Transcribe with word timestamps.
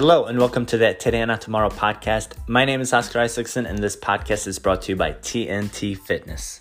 Hello, 0.00 0.26
and 0.26 0.38
welcome 0.38 0.64
to 0.66 0.78
the 0.78 0.94
Today 0.94 1.22
and 1.22 1.28
Not 1.28 1.40
Tomorrow 1.40 1.70
podcast. 1.70 2.34
My 2.46 2.64
name 2.64 2.80
is 2.80 2.92
Oscar 2.92 3.18
Isaacson, 3.18 3.66
and 3.66 3.80
this 3.80 3.96
podcast 3.96 4.46
is 4.46 4.60
brought 4.60 4.82
to 4.82 4.92
you 4.92 4.96
by 4.96 5.10
TNT 5.10 5.98
Fitness. 5.98 6.60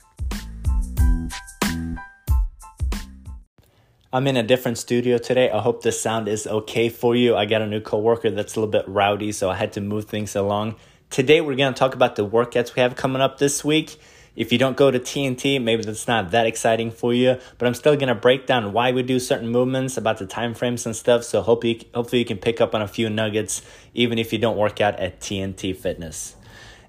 I'm 4.11 4.25
in 4.25 4.37
a 4.37 4.41
different 4.41 4.79
studio 4.79 5.19
today. 5.19 5.51
I 5.51 5.59
hope 5.59 5.83
the 5.83 5.91
sound 5.91 6.27
is 6.27 6.47
okay 6.47 6.89
for 6.89 7.15
you. 7.15 7.35
I 7.35 7.45
got 7.45 7.61
a 7.61 7.67
new 7.67 7.79
coworker 7.79 8.31
that's 8.31 8.55
a 8.55 8.59
little 8.59 8.71
bit 8.71 8.85
rowdy, 8.87 9.31
so 9.31 9.51
I 9.51 9.55
had 9.55 9.71
to 9.73 9.81
move 9.81 10.05
things 10.05 10.35
along. 10.35 10.75
Today, 11.11 11.39
we're 11.39 11.53
going 11.55 11.71
to 11.71 11.77
talk 11.77 11.93
about 11.93 12.15
the 12.15 12.27
workouts 12.27 12.73
we 12.73 12.81
have 12.81 12.95
coming 12.95 13.21
up 13.21 13.37
this 13.37 13.63
week 13.63 13.97
if 14.37 14.51
you 14.51 14.59
don't 14.59 14.77
go 14.77 14.91
to 14.91 14.99
TNT, 14.99 15.59
maybe 15.61 15.81
that's 15.81 16.07
not 16.07 16.29
that 16.29 16.45
exciting 16.45 16.91
for 16.91 17.11
you, 17.11 17.37
but 17.57 17.67
I'm 17.67 17.73
still 17.73 17.97
gonna 17.97 18.15
break 18.15 18.45
down 18.45 18.71
why 18.71 18.91
we 18.91 19.01
do 19.01 19.19
certain 19.19 19.49
movements, 19.49 19.97
about 19.97 20.19
the 20.19 20.27
time 20.27 20.53
frames 20.53 20.85
and 20.85 20.95
stuff. 20.95 21.23
So 21.23 21.41
hopefully, 21.41 21.89
hopefully 21.93 22.19
you 22.19 22.25
can 22.25 22.37
pick 22.37 22.61
up 22.61 22.75
on 22.75 22.83
a 22.83 22.87
few 22.87 23.09
nuggets, 23.09 23.63
even 23.95 24.19
if 24.19 24.31
you 24.31 24.37
don't 24.37 24.55
work 24.55 24.79
out 24.79 24.99
at 24.99 25.19
TNT 25.19 25.75
Fitness. 25.75 26.35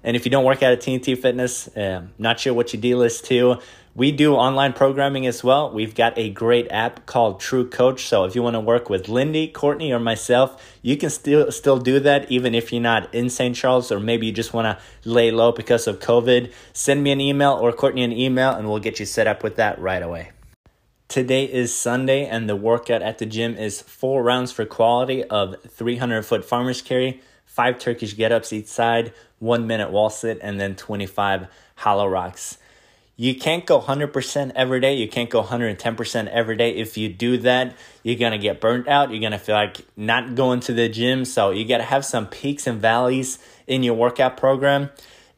And 0.03 0.15
if 0.15 0.25
you 0.25 0.31
don't 0.31 0.45
work 0.45 0.61
out 0.61 0.71
at 0.71 0.79
TNT 0.79 1.17
Fitness, 1.17 1.67
uh, 1.75 2.03
not 2.19 2.39
sure 2.39 2.53
what 2.53 2.71
your 2.71 2.81
deal 2.81 3.01
is 3.01 3.19
too. 3.19 3.57
We 3.99 4.13
do 4.13 4.35
online 4.35 4.71
programming 4.71 5.27
as 5.27 5.43
well. 5.43 5.73
We've 5.73 5.93
got 5.93 6.17
a 6.17 6.29
great 6.29 6.71
app 6.71 7.05
called 7.05 7.41
TrueCoach. 7.41 7.99
So 7.99 8.23
if 8.23 8.33
you 8.33 8.41
want 8.41 8.53
to 8.53 8.61
work 8.61 8.89
with 8.89 9.09
Lindy, 9.09 9.49
Courtney, 9.49 9.91
or 9.91 9.99
myself, 9.99 10.77
you 10.81 10.95
can 10.95 11.09
still 11.09 11.51
still 11.51 11.77
do 11.77 11.99
that 11.99 12.31
even 12.31 12.55
if 12.55 12.71
you're 12.71 12.81
not 12.81 13.13
in 13.13 13.29
St. 13.29 13.53
Charles 13.53 13.91
or 13.91 13.99
maybe 13.99 14.25
you 14.25 14.31
just 14.31 14.53
want 14.53 14.67
to 14.67 14.81
lay 15.03 15.31
low 15.31 15.51
because 15.51 15.85
of 15.85 15.99
COVID. 15.99 16.53
Send 16.71 17.03
me 17.03 17.11
an 17.11 17.19
email 17.19 17.51
or 17.51 17.73
Courtney 17.73 18.03
an 18.03 18.13
email 18.13 18.51
and 18.51 18.69
we'll 18.69 18.79
get 18.79 19.01
you 19.01 19.05
set 19.05 19.27
up 19.27 19.43
with 19.43 19.57
that 19.57 19.77
right 19.81 20.01
away. 20.01 20.31
Today 21.09 21.43
is 21.43 21.75
Sunday 21.75 22.25
and 22.25 22.47
the 22.47 22.55
workout 22.55 23.01
at 23.01 23.17
the 23.17 23.25
gym 23.25 23.57
is 23.57 23.81
four 23.81 24.23
rounds 24.23 24.53
for 24.53 24.63
quality 24.63 25.25
of 25.25 25.57
300 25.67 26.23
foot 26.23 26.45
farmer's 26.45 26.81
carry, 26.81 27.21
five 27.43 27.77
Turkish 27.77 28.15
get 28.15 28.31
ups 28.31 28.53
each 28.53 28.67
side, 28.67 29.11
one 29.39 29.67
minute 29.67 29.91
wall 29.91 30.09
sit, 30.09 30.39
and 30.41 30.57
then 30.57 30.77
25 30.77 31.47
hollow 31.75 32.07
rocks. 32.07 32.59
You 33.19 33.35
can't 33.35 33.65
go 33.65 33.81
100% 33.81 34.53
every 34.55 34.79
day. 34.79 34.93
You 34.93 35.09
can't 35.09 35.29
go 35.29 35.43
110% 35.43 36.27
every 36.27 36.55
day. 36.55 36.77
If 36.77 36.97
you 36.97 37.09
do 37.09 37.37
that, 37.39 37.75
you're 38.01 38.15
going 38.15 38.31
to 38.31 38.37
get 38.37 38.61
burnt 38.61 38.87
out. 38.87 39.11
You're 39.11 39.19
going 39.19 39.33
to 39.33 39.37
feel 39.37 39.55
like 39.55 39.81
not 39.97 40.35
going 40.35 40.61
to 40.61 40.73
the 40.73 40.87
gym. 40.87 41.25
So 41.25 41.51
you 41.51 41.67
got 41.67 41.79
to 41.79 41.83
have 41.83 42.05
some 42.05 42.27
peaks 42.27 42.65
and 42.65 42.79
valleys 42.79 43.37
in 43.67 43.83
your 43.83 43.95
workout 43.95 44.37
program. 44.37 44.89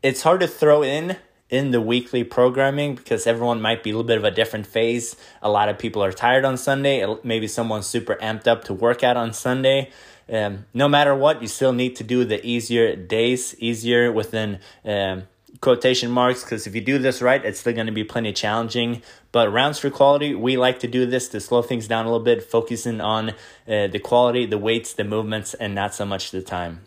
It's 0.03 0.21
hard 0.21 0.41
to 0.41 0.47
throw 0.47 0.83
in 0.83 1.17
in 1.49 1.71
the 1.71 1.81
weekly 1.81 2.23
programming 2.23 2.93
because 2.93 3.25
everyone 3.25 3.59
might 3.59 3.81
be 3.81 3.89
a 3.89 3.93
little 3.93 4.05
bit 4.05 4.19
of 4.19 4.25
a 4.25 4.31
different 4.31 4.67
phase. 4.67 5.15
A 5.41 5.49
lot 5.49 5.67
of 5.67 5.79
people 5.79 6.03
are 6.03 6.11
tired 6.11 6.45
on 6.45 6.57
Sunday. 6.57 7.03
Maybe 7.23 7.47
someone's 7.47 7.87
super 7.87 8.13
amped 8.21 8.45
up 8.45 8.63
to 8.65 8.75
work 8.75 9.03
out 9.03 9.17
on 9.17 9.33
Sunday. 9.33 9.89
Um, 10.31 10.67
no 10.71 10.87
matter 10.87 11.15
what, 11.15 11.41
you 11.41 11.47
still 11.47 11.73
need 11.73 11.95
to 11.95 12.03
do 12.03 12.25
the 12.25 12.45
easier 12.45 12.95
days, 12.95 13.55
easier 13.57 14.11
within 14.11 14.59
um, 14.85 15.23
quotation 15.61 16.09
marks 16.09 16.43
because 16.43 16.65
if 16.67 16.75
you 16.75 16.81
do 16.81 16.97
this 16.97 17.21
right, 17.21 17.45
it's 17.45 17.59
still 17.59 17.73
going 17.73 17.85
to 17.85 17.91
be 17.93 18.03
plenty 18.03 18.33
challenging. 18.33 19.01
But 19.31 19.51
rounds 19.51 19.79
for 19.79 19.89
quality, 19.89 20.33
we 20.35 20.57
like 20.57 20.79
to 20.79 20.87
do 20.87 21.05
this 21.05 21.29
to 21.29 21.39
slow 21.39 21.61
things 21.61 21.87
down 21.87 22.05
a 22.05 22.09
little 22.09 22.25
bit, 22.25 22.43
focusing 22.43 22.99
on 22.99 23.29
uh, 23.29 23.87
the 23.87 23.99
quality, 23.99 24.45
the 24.45 24.57
weights, 24.57 24.93
the 24.93 25.03
movements, 25.03 25.53
and 25.53 25.73
not 25.73 25.93
so 25.93 26.05
much 26.05 26.31
the 26.31 26.41
time. 26.41 26.81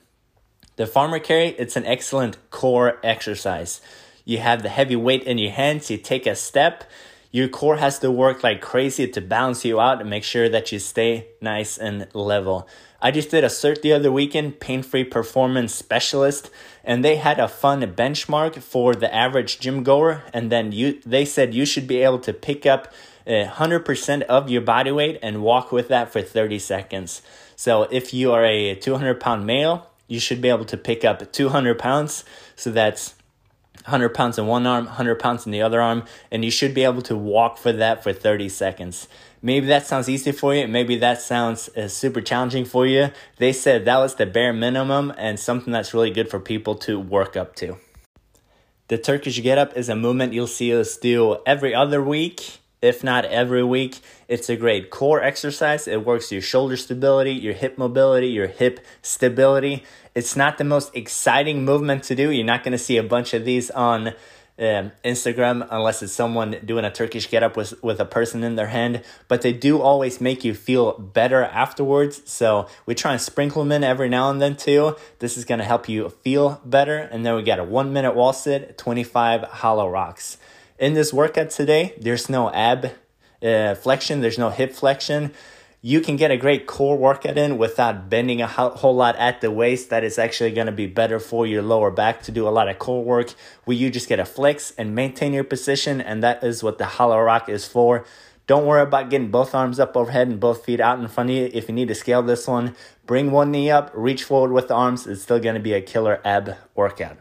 The 0.76 0.86
farmer 0.86 1.20
carry, 1.20 1.50
it's 1.50 1.76
an 1.76 1.86
excellent 1.86 2.36
core 2.50 2.98
exercise. 3.04 3.80
You 4.24 4.38
have 4.38 4.62
the 4.62 4.68
heavy 4.68 4.96
weight 4.96 5.22
in 5.22 5.38
your 5.38 5.52
hands, 5.52 5.90
you 5.90 5.98
take 5.98 6.26
a 6.26 6.34
step, 6.34 6.90
your 7.30 7.48
core 7.48 7.76
has 7.76 7.98
to 8.00 8.10
work 8.10 8.42
like 8.42 8.60
crazy 8.60 9.06
to 9.08 9.20
balance 9.20 9.64
you 9.64 9.80
out 9.80 10.00
and 10.00 10.08
make 10.08 10.24
sure 10.24 10.48
that 10.48 10.72
you 10.72 10.78
stay 10.78 11.28
nice 11.40 11.78
and 11.78 12.08
level. 12.14 12.68
I 13.04 13.10
just 13.10 13.28
did 13.28 13.44
a 13.44 13.48
cert 13.48 13.82
the 13.82 13.92
other 13.92 14.10
weekend, 14.10 14.60
Pain 14.60 14.82
Free 14.82 15.04
Performance 15.04 15.74
Specialist, 15.74 16.48
and 16.82 17.04
they 17.04 17.16
had 17.16 17.38
a 17.38 17.48
fun 17.48 17.82
benchmark 17.82 18.62
for 18.62 18.94
the 18.94 19.14
average 19.14 19.60
gym 19.60 19.82
goer. 19.82 20.22
And 20.32 20.50
then 20.50 20.72
you, 20.72 21.02
they 21.04 21.26
said 21.26 21.52
you 21.52 21.66
should 21.66 21.86
be 21.86 22.00
able 22.00 22.20
to 22.20 22.32
pick 22.32 22.64
up 22.64 22.94
hundred 23.28 23.80
percent 23.80 24.22
of 24.22 24.48
your 24.48 24.62
body 24.62 24.90
weight 24.90 25.18
and 25.22 25.42
walk 25.42 25.70
with 25.70 25.88
that 25.88 26.10
for 26.14 26.22
thirty 26.22 26.58
seconds. 26.58 27.20
So 27.56 27.82
if 27.90 28.14
you 28.14 28.32
are 28.32 28.42
a 28.42 28.74
two 28.74 28.96
hundred 28.96 29.20
pound 29.20 29.44
male, 29.44 29.90
you 30.08 30.18
should 30.18 30.40
be 30.40 30.48
able 30.48 30.64
to 30.64 30.78
pick 30.78 31.04
up 31.04 31.30
two 31.30 31.50
hundred 31.50 31.78
pounds. 31.78 32.24
So 32.56 32.70
that's 32.70 33.16
100 33.84 34.14
pounds 34.14 34.38
in 34.38 34.46
one 34.46 34.66
arm, 34.66 34.86
100 34.86 35.16
pounds 35.16 35.44
in 35.44 35.52
the 35.52 35.60
other 35.60 35.82
arm, 35.82 36.04
and 36.30 36.42
you 36.42 36.50
should 36.50 36.72
be 36.72 36.84
able 36.84 37.02
to 37.02 37.14
walk 37.14 37.58
for 37.58 37.70
that 37.70 38.02
for 38.02 38.14
30 38.14 38.48
seconds. 38.48 39.08
Maybe 39.44 39.66
that 39.66 39.86
sounds 39.86 40.08
easy 40.08 40.32
for 40.32 40.54
you. 40.54 40.66
Maybe 40.66 40.96
that 40.96 41.20
sounds 41.20 41.68
uh, 41.76 41.88
super 41.88 42.22
challenging 42.22 42.64
for 42.64 42.86
you. 42.86 43.10
They 43.36 43.52
said 43.52 43.84
that 43.84 43.98
was 43.98 44.14
the 44.14 44.24
bare 44.24 44.54
minimum 44.54 45.12
and 45.18 45.38
something 45.38 45.70
that's 45.70 45.92
really 45.92 46.10
good 46.10 46.30
for 46.30 46.40
people 46.40 46.76
to 46.76 46.98
work 46.98 47.36
up 47.36 47.54
to. 47.56 47.76
The 48.88 48.96
Turkish 48.96 49.42
get 49.42 49.58
up 49.58 49.76
is 49.76 49.90
a 49.90 49.96
movement 49.96 50.32
you'll 50.32 50.46
see 50.46 50.74
us 50.74 50.96
do 50.96 51.36
every 51.44 51.74
other 51.74 52.02
week, 52.02 52.60
if 52.80 53.04
not 53.04 53.26
every 53.26 53.62
week. 53.62 54.00
It's 54.28 54.48
a 54.48 54.56
great 54.56 54.88
core 54.88 55.22
exercise. 55.22 55.86
It 55.86 56.06
works 56.06 56.32
your 56.32 56.40
shoulder 56.40 56.78
stability, 56.78 57.32
your 57.32 57.52
hip 57.52 57.76
mobility, 57.76 58.28
your 58.28 58.46
hip 58.46 58.80
stability. 59.02 59.84
It's 60.14 60.36
not 60.36 60.56
the 60.56 60.64
most 60.64 60.96
exciting 60.96 61.66
movement 61.66 62.04
to 62.04 62.14
do. 62.14 62.30
You're 62.30 62.46
not 62.46 62.64
going 62.64 62.72
to 62.72 62.78
see 62.78 62.96
a 62.96 63.02
bunch 63.02 63.34
of 63.34 63.44
these 63.44 63.70
on 63.70 64.14
um, 64.58 64.92
Instagram 65.04 65.66
unless 65.70 66.02
it's 66.02 66.12
someone 66.12 66.56
doing 66.64 66.84
a 66.84 66.90
Turkish 66.90 67.28
get 67.28 67.42
up 67.42 67.56
with, 67.56 67.82
with 67.82 68.00
a 68.00 68.04
person 68.04 68.44
in 68.44 68.54
their 68.54 68.68
hand, 68.68 69.02
but 69.26 69.42
they 69.42 69.52
do 69.52 69.80
always 69.80 70.20
make 70.20 70.44
you 70.44 70.54
feel 70.54 70.98
better 70.98 71.42
afterwards. 71.42 72.22
So 72.24 72.68
we 72.86 72.94
try 72.94 73.12
and 73.12 73.20
sprinkle 73.20 73.62
them 73.62 73.72
in 73.72 73.82
every 73.82 74.08
now 74.08 74.30
and 74.30 74.40
then 74.40 74.56
too. 74.56 74.96
This 75.18 75.36
is 75.36 75.44
to 75.44 75.64
help 75.64 75.88
you 75.88 76.08
feel 76.08 76.60
better. 76.64 76.98
And 76.98 77.26
then 77.26 77.34
we 77.34 77.42
got 77.42 77.58
a 77.58 77.64
one 77.64 77.92
minute 77.92 78.14
wall 78.14 78.32
sit, 78.32 78.78
25 78.78 79.42
hollow 79.42 79.88
rocks. 79.88 80.38
In 80.78 80.94
this 80.94 81.12
workout 81.12 81.50
today, 81.50 81.94
there's 82.00 82.28
no 82.28 82.52
ab 82.52 82.92
uh, 83.42 83.74
flexion, 83.74 84.20
there's 84.20 84.38
no 84.38 84.50
hip 84.50 84.72
flexion 84.72 85.32
you 85.86 86.00
can 86.00 86.16
get 86.16 86.30
a 86.30 86.36
great 86.38 86.66
core 86.66 86.96
workout 86.96 87.36
in 87.36 87.58
without 87.58 88.08
bending 88.08 88.40
a 88.40 88.46
whole 88.46 88.96
lot 88.96 89.14
at 89.16 89.42
the 89.42 89.50
waist. 89.50 89.90
That 89.90 90.02
is 90.02 90.18
actually 90.18 90.52
going 90.52 90.64
to 90.64 90.72
be 90.72 90.86
better 90.86 91.20
for 91.20 91.46
your 91.46 91.60
lower 91.60 91.90
back 91.90 92.22
to 92.22 92.32
do 92.32 92.48
a 92.48 92.56
lot 92.56 92.70
of 92.70 92.78
core 92.78 93.04
work 93.04 93.34
where 93.64 93.76
you 93.76 93.90
just 93.90 94.08
get 94.08 94.18
a 94.18 94.24
flex 94.24 94.72
and 94.78 94.94
maintain 94.94 95.34
your 95.34 95.44
position. 95.44 96.00
And 96.00 96.22
that 96.22 96.42
is 96.42 96.62
what 96.62 96.78
the 96.78 96.86
hollow 96.86 97.20
rock 97.20 97.50
is 97.50 97.68
for. 97.68 98.06
Don't 98.46 98.64
worry 98.64 98.80
about 98.80 99.10
getting 99.10 99.30
both 99.30 99.54
arms 99.54 99.78
up 99.78 99.94
overhead 99.94 100.26
and 100.28 100.40
both 100.40 100.64
feet 100.64 100.80
out 100.80 101.00
in 101.00 101.06
front 101.06 101.28
of 101.28 101.36
you. 101.36 101.50
If 101.52 101.68
you 101.68 101.74
need 101.74 101.88
to 101.88 101.94
scale 101.94 102.22
this 102.22 102.48
one, 102.48 102.74
bring 103.04 103.30
one 103.30 103.50
knee 103.50 103.70
up, 103.70 103.90
reach 103.92 104.24
forward 104.24 104.52
with 104.52 104.68
the 104.68 104.74
arms. 104.74 105.06
It's 105.06 105.20
still 105.20 105.38
going 105.38 105.56
to 105.56 105.60
be 105.60 105.74
a 105.74 105.82
killer 105.82 106.18
ab 106.24 106.56
workout. 106.74 107.18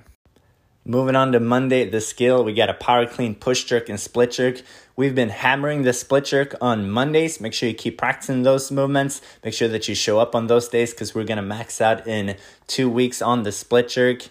Moving 0.85 1.15
on 1.15 1.31
to 1.31 1.39
Monday, 1.39 1.89
the 1.89 2.01
skill, 2.01 2.43
we 2.43 2.53
got 2.53 2.69
a 2.69 2.73
power 2.73 3.05
clean 3.07 3.35
push 3.35 3.63
jerk 3.63 3.87
and 3.87 3.97
split 3.99 4.31
jerk. 4.31 4.61
We've 4.95 5.15
been 5.15 5.29
hammering 5.29 5.81
the 5.81 5.91
split 5.91 6.25
jerk 6.25 6.53
on 6.61 6.87
Mondays. 6.87 7.41
Make 7.41 7.53
sure 7.53 7.67
you 7.67 7.73
keep 7.73 7.97
practicing 7.97 8.43
those 8.43 8.71
movements. 8.71 9.21
Make 9.43 9.55
sure 9.55 9.67
that 9.69 9.87
you 9.87 9.95
show 9.95 10.19
up 10.19 10.35
on 10.35 10.45
those 10.45 10.67
days 10.67 10.91
because 10.91 11.15
we're 11.15 11.23
going 11.23 11.37
to 11.37 11.41
max 11.41 11.81
out 11.81 12.05
in 12.05 12.35
two 12.67 12.87
weeks 12.87 13.19
on 13.19 13.41
the 13.41 13.51
split 13.51 13.89
jerk. 13.89 14.27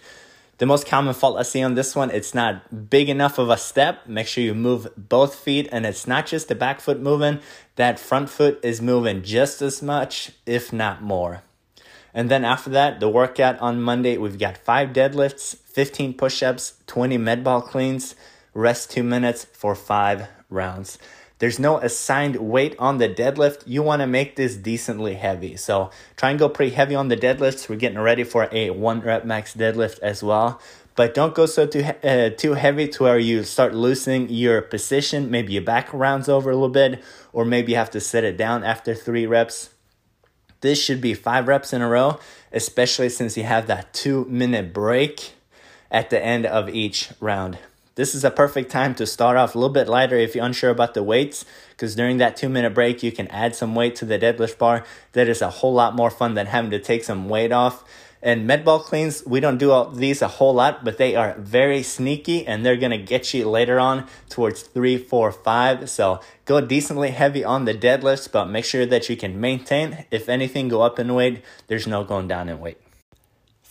The 0.59 0.65
most 0.65 0.87
common 0.87 1.15
fault 1.15 1.37
I 1.37 1.43
see 1.43 1.61
on 1.61 1.75
this 1.75 1.97
one, 1.97 2.09
it's 2.11 2.33
not 2.33 2.89
big 2.89 3.09
enough 3.09 3.37
of 3.37 3.49
a 3.49 3.57
step. 3.57 4.07
Make 4.07 4.25
sure 4.25 4.41
you 4.41 4.53
move 4.53 4.87
both 4.95 5.35
feet 5.35 5.67
and 5.69 5.85
it's 5.85 6.07
not 6.07 6.27
just 6.27 6.47
the 6.47 6.55
back 6.55 6.79
foot 6.79 7.01
moving. 7.01 7.39
That 7.75 7.99
front 7.99 8.29
foot 8.29 8.63
is 8.63 8.81
moving 8.81 9.21
just 9.21 9.61
as 9.61 9.81
much, 9.81 10.31
if 10.45 10.71
not 10.71 11.01
more. 11.01 11.43
And 12.13 12.31
then 12.31 12.45
after 12.45 12.69
that, 12.69 13.01
the 13.01 13.09
workout 13.09 13.59
on 13.59 13.81
Monday, 13.81 14.15
we've 14.17 14.39
got 14.39 14.57
five 14.57 14.93
deadlifts, 14.93 15.57
15 15.57 16.13
push 16.13 16.41
ups, 16.41 16.75
20 16.87 17.17
med 17.17 17.43
ball 17.43 17.61
cleans, 17.61 18.15
rest 18.53 18.91
two 18.91 19.03
minutes 19.03 19.43
for 19.43 19.75
five 19.75 20.29
rounds. 20.53 20.97
There's 21.39 21.59
no 21.59 21.77
assigned 21.79 22.37
weight 22.37 22.75
on 22.79 22.99
the 22.99 23.09
deadlift. 23.09 23.63
You 23.65 23.83
want 23.83 24.01
to 24.01 24.07
make 24.07 24.37
this 24.37 24.55
decently 24.55 25.15
heavy. 25.15 25.57
So 25.57 25.91
try 26.15 26.29
and 26.29 26.39
go 26.39 26.47
pretty 26.47 26.73
heavy 26.73 26.95
on 26.95 27.09
the 27.09 27.17
deadlifts. 27.17 27.67
We're 27.67 27.75
getting 27.75 27.99
ready 27.99 28.23
for 28.23 28.47
a 28.51 28.69
one 28.69 29.01
rep 29.01 29.25
max 29.25 29.53
deadlift 29.53 29.99
as 29.99 30.23
well. 30.23 30.61
But 30.95 31.13
don't 31.13 31.33
go 31.33 31.45
so 31.45 31.65
too 31.65 31.83
uh, 32.03 32.29
too 32.29 32.53
heavy 32.53 32.87
to 32.87 33.03
where 33.03 33.19
you 33.19 33.43
start 33.43 33.73
losing 33.73 34.29
your 34.29 34.61
position. 34.61 35.31
Maybe 35.31 35.53
your 35.53 35.63
back 35.63 35.91
rounds 35.91 36.29
over 36.29 36.51
a 36.51 36.53
little 36.53 36.69
bit, 36.69 37.03
or 37.33 37.45
maybe 37.45 37.71
you 37.71 37.77
have 37.77 37.91
to 37.91 37.99
set 37.99 38.23
it 38.23 38.37
down 38.37 38.63
after 38.63 38.93
three 38.93 39.25
reps. 39.25 39.71
This 40.61 40.81
should 40.81 41.01
be 41.01 41.13
five 41.13 41.47
reps 41.47 41.73
in 41.73 41.81
a 41.81 41.89
row, 41.89 42.19
especially 42.53 43.09
since 43.09 43.35
you 43.35 43.43
have 43.43 43.67
that 43.67 43.93
two 43.93 44.25
minute 44.29 44.71
break 44.71 45.33
at 45.91 46.09
the 46.09 46.23
end 46.23 46.45
of 46.45 46.69
each 46.69 47.09
round. 47.19 47.57
This 47.95 48.15
is 48.15 48.23
a 48.23 48.31
perfect 48.31 48.71
time 48.71 48.95
to 48.95 49.05
start 49.05 49.37
off 49.37 49.53
a 49.53 49.59
little 49.59 49.71
bit 49.71 49.87
lighter 49.87 50.15
if 50.15 50.33
you're 50.33 50.43
unsure 50.43 50.71
about 50.71 50.95
the 50.95 51.03
weights, 51.03 51.45
because 51.69 51.95
during 51.95 52.17
that 52.17 52.35
two 52.35 52.49
minute 52.49 52.73
break, 52.73 53.03
you 53.03 53.11
can 53.11 53.27
add 53.27 53.55
some 53.55 53.75
weight 53.75 53.95
to 53.97 54.05
the 54.05 54.17
deadlift 54.17 54.57
bar. 54.57 54.83
That 55.11 55.29
is 55.29 55.43
a 55.43 55.51
whole 55.51 55.73
lot 55.73 55.95
more 55.95 56.09
fun 56.09 56.33
than 56.33 56.47
having 56.47 56.71
to 56.71 56.79
take 56.79 57.03
some 57.03 57.29
weight 57.29 57.51
off. 57.51 57.83
And 58.23 58.47
med 58.47 58.65
ball 58.65 58.79
cleans, 58.79 59.23
we 59.27 59.39
don't 59.39 59.59
do 59.59 59.71
all 59.71 59.91
these 59.91 60.23
a 60.23 60.27
whole 60.27 60.55
lot, 60.55 60.83
but 60.83 60.97
they 60.97 61.15
are 61.15 61.35
very 61.37 61.83
sneaky 61.83 62.47
and 62.47 62.65
they're 62.65 62.77
gonna 62.77 62.97
get 62.97 63.31
you 63.31 63.47
later 63.47 63.79
on 63.79 64.07
towards 64.27 64.63
three, 64.63 64.97
four, 64.97 65.31
five. 65.31 65.87
So 65.87 66.19
go 66.45 66.61
decently 66.61 67.11
heavy 67.11 67.43
on 67.43 67.65
the 67.65 67.75
deadlifts, 67.75 68.31
but 68.31 68.45
make 68.45 68.65
sure 68.65 68.87
that 68.87 69.07
you 69.07 69.15
can 69.15 69.39
maintain. 69.39 70.05
If 70.09 70.29
anything, 70.29 70.67
go 70.67 70.81
up 70.81 70.97
in 70.97 71.13
weight. 71.13 71.43
There's 71.67 71.85
no 71.85 72.03
going 72.03 72.27
down 72.27 72.49
in 72.49 72.59
weight. 72.59 72.82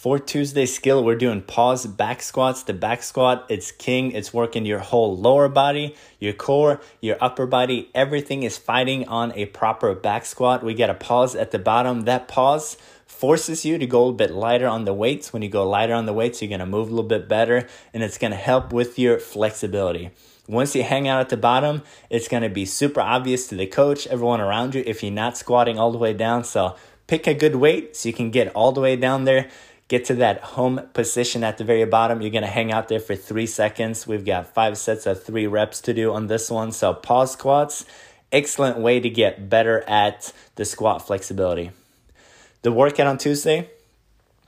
For 0.03 0.19
Tuesday 0.19 0.67
skill, 0.67 1.05
we're 1.05 1.15
doing 1.15 1.43
pause 1.43 1.87
back 1.87 2.23
squats. 2.23 2.65
The 2.65 2.73
back 2.75 3.05
squat, 3.05 3.47
it's 3.49 3.71
king. 3.71 4.11
It's 4.11 4.35
working 4.35 4.67
your 4.67 4.81
whole 4.81 5.17
lower 5.17 5.49
body, 5.49 5.95
your 6.19 6.33
core, 6.33 6.81
your 7.01 7.17
upper 7.21 7.47
body. 7.47 7.89
Everything 7.95 8.43
is 8.43 8.59
fighting 8.59 9.07
on 9.07 9.31
a 9.37 9.47
proper 9.47 9.95
back 9.95 10.27
squat. 10.27 10.65
We 10.65 10.75
get 10.75 10.91
a 10.91 10.95
pause 10.95 11.37
at 11.37 11.53
the 11.53 11.61
bottom. 11.61 12.01
That 12.01 12.27
pause 12.27 12.77
forces 13.07 13.65
you 13.65 13.79
to 13.79 13.87
go 13.87 13.99
a 13.99 14.01
little 14.01 14.15
bit 14.15 14.33
lighter 14.33 14.67
on 14.67 14.87
the 14.87 14.93
weights. 14.93 15.33
When 15.33 15.41
you 15.41 15.49
go 15.49 15.69
lighter 15.69 15.95
on 15.95 16.07
the 16.07 16.13
weights, 16.13 16.43
you're 16.43 16.49
to 16.59 16.67
move 16.67 16.89
a 16.89 16.91
little 16.91 17.09
bit 17.09 17.29
better 17.29 17.69
and 17.95 18.03
it's 18.03 18.19
to 18.33 18.37
help 18.37 18.73
with 18.73 18.99
your 18.99 19.21
flexibility. 19.21 20.11
Once 20.49 20.75
you 20.75 20.83
hang 20.83 21.07
out 21.07 21.21
at 21.21 21.29
the 21.29 21.37
bottom, 21.37 21.83
it's 22.11 22.27
to 22.43 22.49
be 22.49 22.65
super 22.65 23.01
obvious 23.01 23.47
to 23.47 23.55
the 23.55 23.69
coach, 23.69 24.09
everyone 24.09 24.41
around 24.41 24.75
you, 24.75 24.83
if 24.85 25.05
you're 25.05 25.13
not 25.13 25.37
squatting 25.37 25.79
all 25.79 25.93
the 25.93 25.99
way 25.99 26.13
down. 26.13 26.43
So 26.43 26.75
pick 27.07 27.29
a 27.29 27.35
good 27.35 27.55
weight 27.55 27.95
so 27.95 28.09
you 28.09 28.13
can 28.13 28.33
get 28.33 28.49
all 28.57 28.73
the 28.73 28.81
way 28.81 28.97
down 28.97 29.27
there 29.27 29.49
get 29.93 30.07
to 30.07 30.15
that 30.15 30.41
home 30.41 30.81
position 30.95 31.45
at 31.45 31.59
the 31.59 31.65
very 31.65 31.85
bottom. 31.85 32.23
You're 32.23 32.31
going 32.31 32.45
to 32.45 32.49
hang 32.49 32.73
out 32.73 32.89
there 32.89 32.99
for 32.99 33.15
three 33.15 33.45
seconds. 33.45 34.07
We've 34.07 34.25
got 34.25 34.55
five 34.55 34.79
sets 34.79 35.05
of 35.05 35.23
three 35.23 35.47
reps 35.47 35.83
to 35.83 35.93
do 35.93 36.15
on 36.15 36.29
this 36.29 36.51
one. 36.51 36.73
So, 36.73 36.95
pause 36.95 37.33
squats, 37.33 37.85
excellent 38.33 38.79
way 38.79 39.01
to 39.01 39.11
get 39.11 39.51
better 39.51 39.83
at 39.87 40.33
the 40.55 40.65
squat 40.65 41.07
flexibility. 41.07 41.73
The 42.63 42.73
workout 42.73 43.07
on 43.07 43.19
Tuesday 43.19 43.69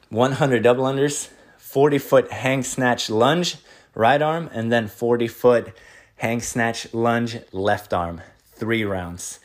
100 0.08 0.62
double 0.62 0.84
unders, 0.84 1.28
40 1.58 1.98
foot 1.98 2.30
hang 2.32 2.62
snatch 2.62 3.10
lunge, 3.10 3.56
right 3.94 4.22
arm, 4.22 4.48
and 4.50 4.72
then 4.72 4.88
40 4.88 5.28
foot 5.28 5.74
hang 6.16 6.40
snatch 6.40 6.94
lunge, 6.94 7.36
left 7.52 7.92
arm. 7.92 8.22
Three 8.54 8.82
rounds. 8.82 9.40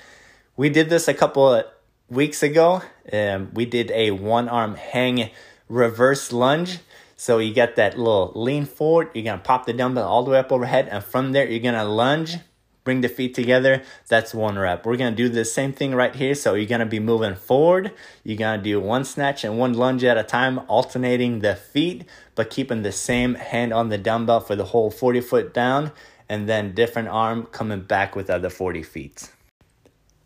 We 0.56 0.70
did 0.70 0.90
this 0.90 1.10
a 1.10 1.14
couple 1.14 1.56
of 1.56 1.66
weeks 2.08 2.42
ago. 2.42 2.84
Um, 3.12 3.52
we 3.54 3.66
did 3.66 3.92
a 3.92 4.12
one 4.12 4.48
arm 4.48 4.76
hang 4.76 5.32
reverse 5.70 6.34
lunge. 6.34 6.80
So 7.16 7.38
you 7.38 7.54
get 7.54 7.76
that 7.76 7.98
little 7.98 8.32
lean 8.36 8.66
forward. 8.66 9.10
You're 9.14 9.26
gonna 9.26 9.38
pop 9.42 9.66
the 9.66 9.74
dumbbell 9.74 10.08
all 10.08 10.24
the 10.24 10.32
way 10.32 10.40
up 10.40 10.52
overhead, 10.52 10.88
and 10.90 11.04
from 11.04 11.32
there 11.32 11.48
you're 11.50 11.60
gonna 11.60 11.86
lunge, 11.86 12.38
bring 12.84 13.02
the 13.02 13.10
feet 13.10 13.36
together. 13.36 13.84
That's 14.08 14.34
one 14.34 14.58
rep. 14.58 14.86
We're 14.86 14.96
gonna 14.96 15.16
do 15.16 15.30
the 15.30 15.46
same 15.46 15.74
thing 15.74 15.94
right 15.94 16.16
here. 16.16 16.34
So 16.34 16.56
you're 16.56 16.66
gonna 16.66 16.86
be 16.86 17.00
moving 17.00 17.36
forward. 17.36 17.92
You're 18.24 18.38
gonna 18.38 18.62
do 18.62 18.80
one 18.80 19.04
snatch 19.04 19.44
and 19.44 19.60
one 19.60 19.74
lunge 19.74 20.04
at 20.04 20.18
a 20.18 20.24
time, 20.24 20.62
alternating 20.68 21.40
the 21.40 21.56
feet, 21.56 22.06
but 22.36 22.50
keeping 22.50 22.82
the 22.82 22.92
same 22.92 23.36
hand 23.36 23.74
on 23.74 23.90
the 23.90 23.98
dumbbell 23.98 24.40
for 24.40 24.56
the 24.56 24.66
whole 24.66 24.90
40 24.90 25.22
foot 25.22 25.54
down, 25.54 25.92
and 26.30 26.48
then 26.48 26.74
different 26.74 27.10
arm 27.10 27.48
coming 27.52 27.82
back 27.82 28.16
with 28.16 28.30
other 28.30 28.50
40 28.50 28.82
feet. 28.82 29.30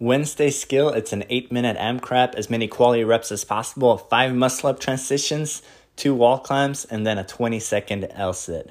Wednesday 0.04 0.50
skill, 0.50 0.90
it's 0.90 1.14
an 1.14 1.24
8 1.30 1.50
minute 1.50 1.78
AMRAP, 1.78 2.36
as 2.36 2.50
many 2.50 2.68
quality 2.68 3.06
reps 3.06 3.32
as 3.32 3.46
possible, 3.46 3.96
5 3.96 4.36
muscle 4.36 4.70
up 4.70 4.82
transitions, 4.82 5.62
2 5.96 6.14
wall 6.14 6.40
climbs, 6.40 6.84
and 6.84 7.08
then 7.08 7.18
a 7.18 7.24
20 7.24 7.58
second 7.62 8.10
L 8.12 8.34
sit. 8.34 8.70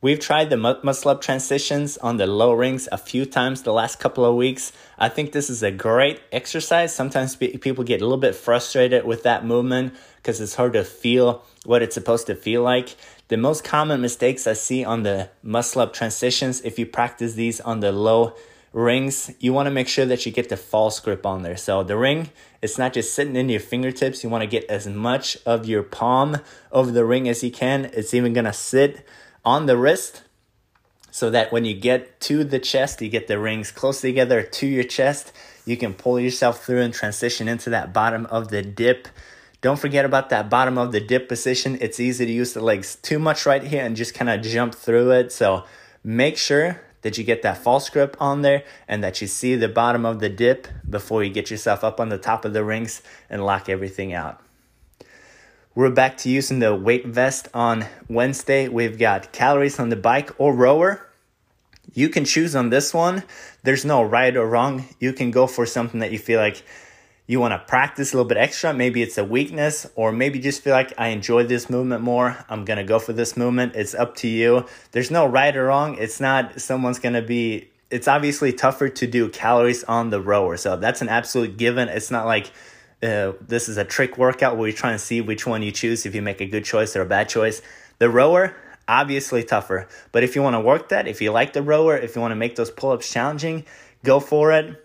We've 0.00 0.20
tried 0.20 0.50
the 0.50 0.56
muscle 0.56 1.10
up 1.10 1.20
transitions 1.22 1.96
on 1.96 2.18
the 2.18 2.28
low 2.28 2.52
rings 2.52 2.88
a 2.92 2.98
few 2.98 3.26
times 3.26 3.62
the 3.62 3.72
last 3.72 3.98
couple 3.98 4.24
of 4.24 4.36
weeks. 4.36 4.70
I 4.96 5.08
think 5.08 5.32
this 5.32 5.50
is 5.50 5.64
a 5.64 5.72
great 5.72 6.20
exercise. 6.30 6.94
Sometimes 6.94 7.34
people 7.34 7.82
get 7.82 8.00
a 8.00 8.04
little 8.04 8.16
bit 8.16 8.36
frustrated 8.36 9.04
with 9.04 9.24
that 9.24 9.44
movement 9.44 9.92
because 10.18 10.40
it's 10.40 10.54
hard 10.54 10.74
to 10.74 10.84
feel 10.84 11.44
what 11.64 11.82
it's 11.82 11.94
supposed 11.94 12.28
to 12.28 12.36
feel 12.36 12.62
like. 12.62 12.94
The 13.26 13.36
most 13.36 13.64
common 13.64 14.00
mistakes 14.00 14.46
I 14.46 14.52
see 14.52 14.84
on 14.84 15.02
the 15.02 15.30
muscle 15.42 15.82
up 15.82 15.92
transitions, 15.92 16.60
if 16.60 16.78
you 16.78 16.86
practice 16.86 17.34
these 17.34 17.60
on 17.60 17.80
the 17.80 17.90
low 17.90 18.34
rings, 18.74 19.30
you 19.38 19.52
want 19.52 19.66
to 19.66 19.70
make 19.70 19.86
sure 19.86 20.04
that 20.04 20.26
you 20.26 20.32
get 20.32 20.48
the 20.48 20.56
false 20.56 20.98
grip 20.98 21.24
on 21.24 21.42
there. 21.42 21.56
So 21.56 21.84
the 21.84 21.96
ring, 21.96 22.30
it's 22.60 22.76
not 22.76 22.92
just 22.92 23.14
sitting 23.14 23.36
in 23.36 23.48
your 23.48 23.60
fingertips. 23.60 24.24
You 24.24 24.28
want 24.28 24.42
to 24.42 24.48
get 24.48 24.64
as 24.68 24.86
much 24.86 25.38
of 25.46 25.64
your 25.64 25.84
palm 25.84 26.38
over 26.72 26.90
the 26.90 27.04
ring 27.04 27.28
as 27.28 27.42
you 27.44 27.52
can. 27.52 27.86
It's 27.94 28.12
even 28.12 28.32
going 28.32 28.46
to 28.46 28.52
sit 28.52 29.06
on 29.44 29.66
the 29.66 29.76
wrist 29.76 30.24
so 31.12 31.30
that 31.30 31.52
when 31.52 31.64
you 31.64 31.74
get 31.74 32.20
to 32.22 32.42
the 32.42 32.58
chest, 32.58 33.00
you 33.00 33.08
get 33.08 33.28
the 33.28 33.38
rings 33.38 33.70
close 33.70 34.00
together 34.00 34.42
to 34.42 34.66
your 34.66 34.82
chest. 34.82 35.32
You 35.64 35.76
can 35.76 35.94
pull 35.94 36.18
yourself 36.18 36.64
through 36.64 36.80
and 36.80 36.92
transition 36.92 37.46
into 37.46 37.70
that 37.70 37.94
bottom 37.94 38.26
of 38.26 38.48
the 38.48 38.62
dip. 38.62 39.06
Don't 39.60 39.78
forget 39.78 40.04
about 40.04 40.30
that 40.30 40.50
bottom 40.50 40.76
of 40.76 40.90
the 40.90 41.00
dip 41.00 41.28
position. 41.28 41.78
It's 41.80 42.00
easy 42.00 42.26
to 42.26 42.32
use 42.32 42.54
the 42.54 42.60
legs 42.60 42.96
too 42.96 43.20
much 43.20 43.46
right 43.46 43.62
here 43.62 43.84
and 43.84 43.94
just 43.94 44.14
kind 44.14 44.28
of 44.28 44.42
jump 44.42 44.74
through 44.74 45.12
it. 45.12 45.30
So 45.30 45.64
make 46.02 46.36
sure 46.36 46.80
that 47.04 47.18
you 47.18 47.22
get 47.22 47.42
that 47.42 47.58
false 47.58 47.90
grip 47.90 48.16
on 48.18 48.40
there 48.40 48.64
and 48.88 49.04
that 49.04 49.20
you 49.20 49.26
see 49.26 49.54
the 49.54 49.68
bottom 49.68 50.06
of 50.06 50.20
the 50.20 50.28
dip 50.30 50.66
before 50.88 51.22
you 51.22 51.30
get 51.30 51.50
yourself 51.50 51.84
up 51.84 52.00
on 52.00 52.08
the 52.08 52.16
top 52.16 52.46
of 52.46 52.54
the 52.54 52.64
rings 52.64 53.02
and 53.28 53.44
lock 53.44 53.68
everything 53.68 54.14
out. 54.14 54.40
We're 55.74 55.90
back 55.90 56.16
to 56.18 56.30
using 56.30 56.60
the 56.60 56.74
weight 56.74 57.06
vest 57.06 57.48
on 57.52 57.84
Wednesday. 58.08 58.68
We've 58.68 58.98
got 58.98 59.32
calories 59.32 59.78
on 59.78 59.90
the 59.90 59.96
bike 59.96 60.30
or 60.38 60.54
rower. 60.54 61.06
You 61.92 62.08
can 62.08 62.24
choose 62.24 62.56
on 62.56 62.70
this 62.70 62.94
one. 62.94 63.22
There's 63.64 63.84
no 63.84 64.02
right 64.02 64.34
or 64.34 64.48
wrong. 64.48 64.86
You 64.98 65.12
can 65.12 65.30
go 65.30 65.46
for 65.46 65.66
something 65.66 66.00
that 66.00 66.10
you 66.10 66.18
feel 66.18 66.40
like 66.40 66.64
you 67.26 67.40
want 67.40 67.52
to 67.52 67.58
practice 67.58 68.12
a 68.12 68.16
little 68.16 68.28
bit 68.28 68.36
extra. 68.36 68.74
Maybe 68.74 69.02
it's 69.02 69.16
a 69.16 69.24
weakness, 69.24 69.86
or 69.94 70.12
maybe 70.12 70.38
just 70.38 70.62
feel 70.62 70.74
like 70.74 70.92
I 70.98 71.08
enjoy 71.08 71.44
this 71.44 71.70
movement 71.70 72.02
more. 72.02 72.44
I'm 72.50 72.64
going 72.66 72.76
to 72.76 72.84
go 72.84 72.98
for 72.98 73.14
this 73.14 73.36
movement. 73.36 73.74
It's 73.74 73.94
up 73.94 74.14
to 74.16 74.28
you. 74.28 74.66
There's 74.92 75.10
no 75.10 75.24
right 75.24 75.56
or 75.56 75.66
wrong. 75.66 75.96
It's 75.98 76.20
not 76.20 76.60
someone's 76.60 76.98
going 76.98 77.14
to 77.14 77.22
be, 77.22 77.70
it's 77.90 78.08
obviously 78.08 78.52
tougher 78.52 78.90
to 78.90 79.06
do 79.06 79.30
calories 79.30 79.84
on 79.84 80.10
the 80.10 80.20
rower. 80.20 80.58
So 80.58 80.76
that's 80.76 81.00
an 81.00 81.08
absolute 81.08 81.56
given. 81.56 81.88
It's 81.88 82.10
not 82.10 82.26
like, 82.26 82.52
uh, 83.02 83.32
this 83.40 83.68
is 83.68 83.78
a 83.78 83.84
trick 83.84 84.18
workout 84.18 84.56
where 84.56 84.68
you're 84.68 84.76
trying 84.76 84.94
to 84.94 85.04
see 85.04 85.20
which 85.22 85.46
one 85.46 85.62
you 85.62 85.72
choose 85.72 86.04
if 86.04 86.14
you 86.14 86.20
make 86.20 86.42
a 86.42 86.46
good 86.46 86.64
choice 86.64 86.94
or 86.94 87.02
a 87.02 87.06
bad 87.06 87.30
choice. 87.30 87.62
The 87.98 88.10
rower, 88.10 88.54
obviously 88.86 89.44
tougher. 89.44 89.88
But 90.12 90.24
if 90.24 90.36
you 90.36 90.42
want 90.42 90.54
to 90.54 90.60
work 90.60 90.90
that, 90.90 91.08
if 91.08 91.22
you 91.22 91.30
like 91.30 91.54
the 91.54 91.62
rower, 91.62 91.96
if 91.96 92.16
you 92.16 92.20
want 92.20 92.32
to 92.32 92.36
make 92.36 92.56
those 92.56 92.70
pull 92.70 92.90
ups 92.90 93.10
challenging, 93.10 93.64
go 94.02 94.20
for 94.20 94.52
it. 94.52 94.82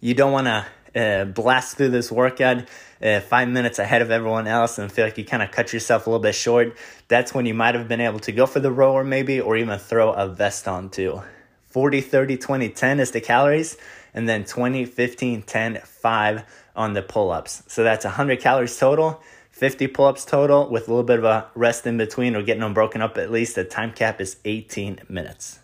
You 0.00 0.14
don't 0.14 0.32
want 0.32 0.46
to 0.46 0.66
uh, 0.96 1.24
blast 1.26 1.76
through 1.76 1.90
this 1.90 2.10
workout 2.10 2.64
uh, 3.02 3.20
five 3.20 3.48
minutes 3.48 3.78
ahead 3.78 4.02
of 4.02 4.10
everyone 4.10 4.46
else 4.46 4.78
and 4.78 4.90
feel 4.90 5.04
like 5.04 5.18
you 5.18 5.24
kind 5.24 5.42
of 5.42 5.50
cut 5.50 5.72
yourself 5.72 6.06
a 6.06 6.10
little 6.10 6.22
bit 6.22 6.34
short, 6.34 6.76
that's 7.08 7.34
when 7.34 7.46
you 7.46 7.54
might 7.54 7.74
have 7.74 7.88
been 7.88 8.00
able 8.00 8.18
to 8.20 8.32
go 8.32 8.46
for 8.46 8.60
the 8.60 8.72
rower 8.72 9.04
maybe 9.04 9.40
or 9.40 9.56
even 9.56 9.78
throw 9.78 10.12
a 10.12 10.26
vest 10.26 10.66
on 10.66 10.88
too. 10.88 11.22
40, 11.68 12.00
30, 12.00 12.38
20, 12.38 12.68
10 12.70 13.00
is 13.00 13.10
the 13.10 13.20
calories, 13.20 13.76
and 14.14 14.26
then 14.26 14.44
20, 14.44 14.86
15, 14.86 15.42
10, 15.42 15.80
5 15.84 16.42
on 16.74 16.94
the 16.94 17.02
pull 17.02 17.30
ups. 17.30 17.62
So 17.66 17.82
that's 17.82 18.06
100 18.06 18.40
calories 18.40 18.78
total. 18.78 19.22
50 19.50 19.86
pull 19.88 20.06
ups 20.06 20.24
total 20.24 20.70
with 20.70 20.88
a 20.88 20.90
little 20.90 21.04
bit 21.04 21.18
of 21.18 21.24
a 21.24 21.48
rest 21.54 21.86
in 21.86 21.98
between 21.98 22.34
or 22.34 22.42
getting 22.42 22.62
them 22.62 22.72
broken 22.72 23.02
up 23.02 23.18
at 23.18 23.30
least. 23.30 23.56
The 23.56 23.64
time 23.64 23.92
cap 23.92 24.20
is 24.20 24.36
18 24.46 25.00
minutes. 25.08 25.60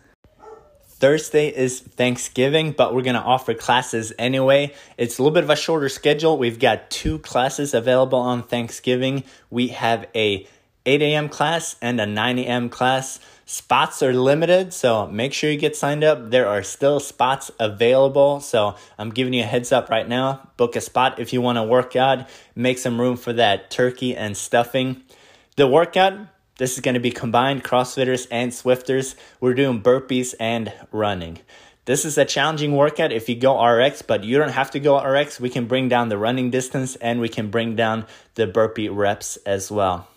Thursday 1.03 1.49
is 1.49 1.81
Thanksgiving, 1.81 2.71
but 2.71 2.95
we're 2.95 3.01
going 3.01 3.15
to 3.15 3.21
offer 3.21 3.53
classes 3.53 4.13
anyway. 4.17 4.73
It's 4.97 5.19
a 5.19 5.21
little 5.21 5.33
bit 5.33 5.43
of 5.43 5.49
a 5.49 5.55
shorter 5.57 5.89
schedule. 5.89 6.37
We've 6.37 6.59
got 6.59 6.89
two 6.89 7.19
classes 7.19 7.73
available 7.73 8.19
on 8.19 8.41
Thanksgiving. 8.41 9.25
We 9.49 9.67
have 9.67 10.05
a 10.15 10.47
8 10.85 11.01
a.m. 11.01 11.27
class 11.27 11.75
and 11.81 11.99
a 11.99 12.05
9 12.05 12.39
a.m. 12.39 12.69
class. 12.69 13.19
Spots 13.45 14.01
are 14.01 14.13
limited, 14.13 14.71
so 14.71 15.05
make 15.07 15.33
sure 15.33 15.51
you 15.51 15.57
get 15.57 15.75
signed 15.75 16.05
up. 16.05 16.31
There 16.31 16.47
are 16.47 16.63
still 16.63 17.01
spots 17.01 17.51
available, 17.59 18.39
so 18.39 18.77
I'm 18.97 19.09
giving 19.09 19.33
you 19.33 19.43
a 19.43 19.45
heads 19.45 19.73
up 19.73 19.89
right 19.89 20.07
now. 20.07 20.51
Book 20.55 20.77
a 20.77 20.81
spot 20.81 21.19
if 21.19 21.33
you 21.33 21.41
want 21.41 21.57
to 21.57 21.63
work 21.63 21.97
out. 21.97 22.29
Make 22.55 22.77
some 22.77 22.97
room 22.97 23.17
for 23.17 23.33
that 23.33 23.69
turkey 23.69 24.15
and 24.15 24.37
stuffing. 24.37 25.03
The 25.57 25.67
workout 25.67 26.13
this 26.63 26.75
is 26.75 26.79
going 26.79 26.93
to 26.93 27.01
be 27.01 27.11
combined 27.11 27.61
CrossFitters 27.61 28.25
and 28.31 28.53
Swifters. 28.53 29.17
We're 29.41 29.53
doing 29.53 29.81
burpees 29.81 30.33
and 30.39 30.71
running. 30.93 31.39
This 31.83 32.05
is 32.05 32.17
a 32.17 32.23
challenging 32.23 32.73
workout 32.73 33.11
if 33.11 33.27
you 33.27 33.35
go 33.35 33.61
RX, 33.61 34.01
but 34.01 34.23
you 34.23 34.37
don't 34.37 34.53
have 34.53 34.71
to 34.71 34.79
go 34.79 34.97
RX. 34.97 35.41
We 35.41 35.49
can 35.49 35.65
bring 35.65 35.89
down 35.89 36.07
the 36.07 36.17
running 36.17 36.51
distance 36.51 36.95
and 36.95 37.19
we 37.19 37.27
can 37.27 37.49
bring 37.51 37.75
down 37.75 38.05
the 38.35 38.47
burpee 38.47 38.87
reps 38.87 39.35
as 39.45 39.69
well. 39.69 40.07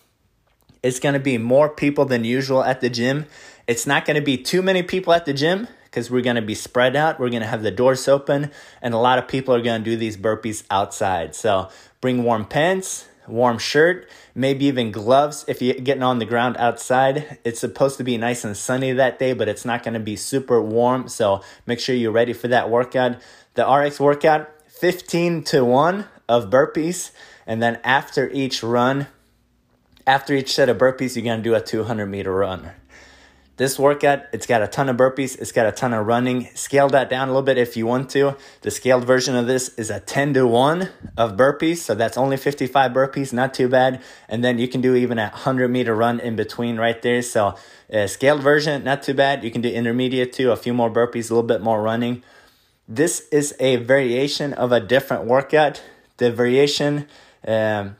It's 0.84 1.00
going 1.00 1.14
to 1.14 1.18
be 1.18 1.36
more 1.36 1.68
people 1.68 2.04
than 2.04 2.22
usual 2.22 2.62
at 2.62 2.80
the 2.80 2.90
gym. 2.90 3.26
It's 3.66 3.84
not 3.84 4.04
going 4.04 4.14
to 4.14 4.22
be 4.24 4.36
too 4.36 4.62
many 4.62 4.84
people 4.84 5.12
at 5.12 5.24
the 5.24 5.34
gym 5.34 5.66
because 5.86 6.12
we're 6.12 6.22
going 6.22 6.36
to 6.36 6.42
be 6.42 6.54
spread 6.54 6.94
out. 6.94 7.18
We're 7.18 7.30
going 7.30 7.42
to 7.42 7.48
have 7.48 7.64
the 7.64 7.72
doors 7.72 8.06
open, 8.06 8.52
and 8.80 8.94
a 8.94 8.98
lot 8.98 9.18
of 9.18 9.26
people 9.26 9.52
are 9.52 9.62
going 9.62 9.82
to 9.82 9.90
do 9.90 9.96
these 9.96 10.16
burpees 10.16 10.62
outside. 10.70 11.34
So 11.34 11.70
bring 12.00 12.22
warm 12.22 12.44
pants, 12.44 13.08
warm 13.28 13.58
shirt, 13.58 14.08
maybe 14.34 14.66
even 14.66 14.90
gloves 14.92 15.44
if 15.48 15.60
you're 15.60 15.74
getting 15.74 16.02
on 16.02 16.18
the 16.18 16.24
ground 16.24 16.56
outside. 16.58 17.38
It's 17.44 17.60
supposed 17.60 17.98
to 17.98 18.04
be 18.04 18.16
nice 18.16 18.44
and 18.44 18.56
sunny 18.56 18.92
that 18.92 19.18
day, 19.18 19.32
but 19.32 19.48
it's 19.48 19.64
not 19.64 19.82
going 19.82 19.94
to 19.94 20.00
be 20.00 20.16
super 20.16 20.60
warm. 20.62 21.08
So 21.08 21.42
make 21.66 21.80
sure 21.80 21.94
you're 21.94 22.12
ready 22.12 22.32
for 22.32 22.48
that 22.48 22.70
workout. 22.70 23.16
The 23.54 23.66
RX 23.66 23.98
workout 24.00 24.50
15 24.68 25.44
to 25.44 25.64
1 25.64 26.04
of 26.28 26.50
burpees. 26.50 27.10
And 27.46 27.62
then 27.62 27.78
after 27.84 28.28
each 28.30 28.62
run, 28.62 29.08
After 30.08 30.34
each 30.34 30.54
set 30.54 30.68
of 30.68 30.78
burpees, 30.78 31.16
you're 31.16 31.24
gonna 31.24 31.42
do 31.42 31.56
a 31.56 31.60
200 31.60 32.06
meter 32.06 32.32
run. 32.32 32.70
This 33.56 33.78
workout, 33.78 34.24
it's 34.34 34.44
got 34.44 34.60
a 34.60 34.66
ton 34.66 34.90
of 34.90 34.98
burpees, 34.98 35.38
it's 35.40 35.50
got 35.50 35.64
a 35.64 35.72
ton 35.72 35.94
of 35.94 36.06
running. 36.06 36.50
Scale 36.54 36.90
that 36.90 37.08
down 37.08 37.28
a 37.28 37.30
little 37.30 37.42
bit 37.42 37.56
if 37.56 37.74
you 37.74 37.86
want 37.86 38.10
to. 38.10 38.36
The 38.60 38.70
scaled 38.70 39.04
version 39.04 39.34
of 39.34 39.46
this 39.46 39.70
is 39.78 39.88
a 39.88 39.98
10 39.98 40.34
to 40.34 40.46
1 40.46 40.90
of 41.16 41.38
burpees, 41.38 41.78
so 41.78 41.94
that's 41.94 42.18
only 42.18 42.36
55 42.36 42.92
burpees, 42.92 43.32
not 43.32 43.54
too 43.54 43.66
bad. 43.66 44.02
And 44.28 44.44
then 44.44 44.58
you 44.58 44.68
can 44.68 44.82
do 44.82 44.94
even 44.94 45.18
a 45.18 45.30
100 45.30 45.68
meter 45.68 45.94
run 45.94 46.20
in 46.20 46.36
between 46.36 46.76
right 46.76 47.00
there. 47.00 47.22
So, 47.22 47.54
uh, 47.90 48.06
scaled 48.06 48.42
version, 48.42 48.84
not 48.84 49.02
too 49.02 49.14
bad. 49.14 49.42
You 49.42 49.50
can 49.50 49.62
do 49.62 49.70
intermediate 49.70 50.34
too, 50.34 50.50
a 50.50 50.56
few 50.56 50.74
more 50.74 50.90
burpees, 50.90 51.30
a 51.30 51.34
little 51.34 51.42
bit 51.42 51.62
more 51.62 51.80
running. 51.80 52.22
This 52.86 53.26
is 53.32 53.54
a 53.58 53.76
variation 53.76 54.52
of 54.52 54.70
a 54.70 54.80
different 54.80 55.24
workout. 55.24 55.82
The 56.18 56.30
variation, 56.30 57.08
um, 57.48 57.96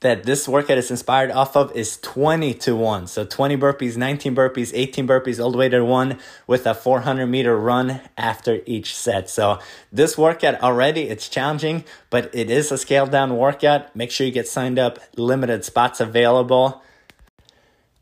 that 0.00 0.24
this 0.24 0.46
workout 0.46 0.78
is 0.78 0.90
inspired 0.90 1.30
off 1.30 1.56
of 1.56 1.74
is 1.76 1.96
20 1.98 2.54
to 2.54 2.76
1. 2.76 3.06
So 3.08 3.24
20 3.24 3.56
burpees, 3.56 3.96
19 3.96 4.34
burpees, 4.34 4.70
18 4.74 5.06
burpees, 5.06 5.42
all 5.42 5.50
the 5.50 5.58
way 5.58 5.68
to 5.68 5.84
1 5.84 6.18
with 6.46 6.66
a 6.66 6.74
400 6.74 7.26
meter 7.26 7.56
run 7.56 8.00
after 8.16 8.60
each 8.66 8.94
set. 8.94 9.28
So 9.28 9.58
this 9.92 10.16
workout 10.16 10.60
already, 10.62 11.02
it's 11.08 11.28
challenging, 11.28 11.84
but 12.10 12.30
it 12.32 12.50
is 12.50 12.70
a 12.70 12.78
scaled 12.78 13.10
down 13.10 13.36
workout. 13.36 13.94
Make 13.96 14.10
sure 14.10 14.26
you 14.26 14.32
get 14.32 14.48
signed 14.48 14.78
up. 14.78 14.98
Limited 15.16 15.64
spots 15.64 16.00
available. 16.00 16.82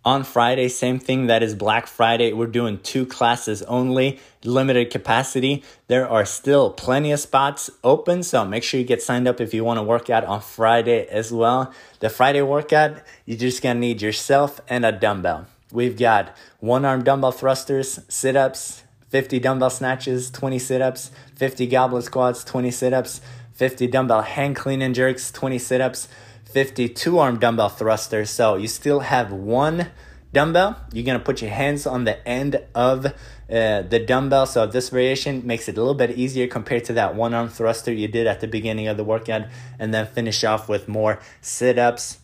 On 0.07 0.23
Friday, 0.23 0.69
same 0.69 1.01
thing. 1.01 1.27
That 1.27 1.43
is 1.43 1.57
Black 1.57 1.89
Friday. 1.89 2.33
We're 2.33 2.47
doing 2.47 2.79
two 2.79 3.07
classes 3.07 3.63
only, 3.63 4.21
limited 4.45 4.89
capacity. 4.89 5.65
There 5.89 6.09
are 6.09 6.25
still 6.25 6.71
plenty 6.71 7.11
of 7.11 7.19
spots 7.19 7.71
open, 7.83 8.23
so 8.23 8.45
make 8.45 8.63
sure 8.63 8.79
you 8.79 8.87
get 8.87 9.03
signed 9.03 9.27
up 9.27 9.41
if 9.41 9.53
you 9.53 9.65
want 9.65 9.79
to 9.79 9.83
work 9.83 10.09
out 10.09 10.23
on 10.23 10.43
Friday 10.43 11.09
as 11.09 11.33
well. 11.33 11.73
The 11.99 12.09
Friday 12.09 12.43
workout, 12.43 12.99
you're 13.25 13.37
just 13.37 13.65
gonna 13.65 13.81
need 13.81 14.01
yourself 14.01 14.61
and 14.69 14.87
a 14.87 14.93
dumbbell. 14.93 15.47
We've 15.73 15.99
got 15.99 16.37
one 16.61 16.85
arm 16.85 17.03
dumbbell 17.03 17.33
thrusters, 17.33 17.99
sit 18.07 18.37
ups, 18.37 18.85
50 19.09 19.41
dumbbell 19.41 19.71
snatches, 19.71 20.31
20 20.31 20.61
sit 20.61 20.81
ups, 20.81 21.11
50 21.35 21.67
goblet 21.67 22.05
squats, 22.05 22.45
20 22.45 22.71
sit 22.71 22.93
ups, 22.93 23.21
50 23.55 23.89
dumbbell 23.89 24.23
hang 24.23 24.55
clean 24.55 24.83
and 24.83 24.95
jerks, 24.95 25.33
20 25.33 25.59
sit 25.59 25.81
ups 25.81 26.07
52 26.47 27.19
arm 27.19 27.38
dumbbell 27.38 27.69
thruster. 27.69 28.25
So 28.25 28.57
you 28.57 28.69
still 28.69 29.00
have 29.00 29.33
one 29.33 29.88
dumbbell. 30.33 30.76
You're 30.93 31.05
to 31.19 31.25
put 31.25 31.43
your 31.43 31.50
hands 31.50 31.87
on 31.87 32.05
the 32.05 32.26
end 32.26 32.62
of 32.75 33.07
uh, 33.07 33.12
the 33.49 34.05
dumbbell. 34.07 34.47
So 34.47 34.67
this 34.67 34.88
variation 34.88 35.47
makes 35.47 35.69
it 35.69 35.76
a 35.76 35.81
little 35.81 35.95
bit 35.95 36.11
easier 36.12 36.47
compared 36.47 36.85
to 36.85 36.93
that 36.95 37.15
one 37.15 37.35
arm 37.35 37.49
thruster 37.49 37.93
you 37.93 38.09
did 38.09 38.26
at 38.26 38.41
the 38.41 38.49
beginning 38.49 38.88
of 38.88 38.97
the 38.97 39.05
workout. 39.05 39.43
And 39.79 39.93
then 39.93 40.07
finish 40.07 40.45
off 40.45 40.69
with 40.69 40.88
more 40.88 41.21
sit 41.41 41.79
ups. 41.79 42.19